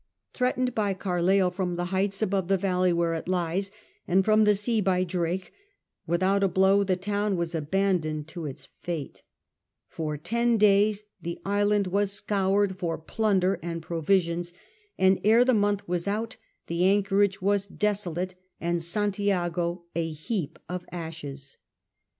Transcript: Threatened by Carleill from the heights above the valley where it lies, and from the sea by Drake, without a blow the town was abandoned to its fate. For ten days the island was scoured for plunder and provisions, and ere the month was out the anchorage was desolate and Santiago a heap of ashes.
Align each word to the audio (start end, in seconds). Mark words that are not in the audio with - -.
Threatened 0.33 0.73
by 0.73 0.95
Carleill 0.95 1.51
from 1.51 1.75
the 1.75 1.85
heights 1.93 2.23
above 2.23 2.47
the 2.47 2.57
valley 2.57 2.91
where 2.91 3.13
it 3.13 3.27
lies, 3.27 3.69
and 4.07 4.25
from 4.25 4.45
the 4.45 4.55
sea 4.55 4.81
by 4.81 5.03
Drake, 5.03 5.53
without 6.07 6.41
a 6.43 6.47
blow 6.47 6.83
the 6.83 6.95
town 6.95 7.37
was 7.37 7.53
abandoned 7.53 8.27
to 8.29 8.47
its 8.47 8.67
fate. 8.79 9.21
For 9.89 10.17
ten 10.17 10.57
days 10.57 11.03
the 11.21 11.37
island 11.45 11.85
was 11.85 12.11
scoured 12.11 12.79
for 12.79 12.97
plunder 12.97 13.59
and 13.61 13.83
provisions, 13.83 14.53
and 14.97 15.21
ere 15.23 15.45
the 15.45 15.53
month 15.53 15.87
was 15.87 16.07
out 16.07 16.35
the 16.65 16.83
anchorage 16.83 17.39
was 17.39 17.67
desolate 17.67 18.33
and 18.59 18.81
Santiago 18.81 19.83
a 19.95 20.11
heap 20.11 20.57
of 20.67 20.83
ashes. 20.91 21.57